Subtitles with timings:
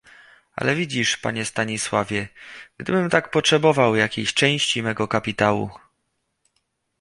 [0.55, 2.27] "Ale widzisz, panie Stanisławie,
[2.77, 5.69] gdybym tak potrzebował jakiejś części mego kapitału..."